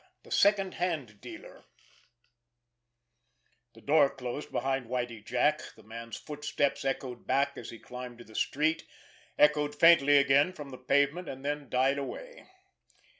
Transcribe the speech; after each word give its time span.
V—THE 0.23 0.31
SECOND 0.31 0.73
HAND 0.73 1.21
DEALER 1.21 1.63
The 3.75 3.81
door 3.81 4.09
closed 4.09 4.51
behind 4.51 4.87
Whitie 4.87 5.21
Jack, 5.21 5.61
the 5.75 5.83
man's 5.83 6.17
footsteps 6.17 6.83
echoed 6.83 7.27
back 7.27 7.55
as 7.55 7.69
he 7.69 7.77
climbed 7.77 8.17
to 8.17 8.23
the 8.23 8.33
street, 8.33 8.83
echoed 9.37 9.79
faintly 9.79 10.17
again 10.17 10.53
from 10.53 10.71
the 10.71 10.79
pavement, 10.79 11.29
and 11.29 11.45
then 11.45 11.69
died 11.69 11.99
away. 11.99 12.47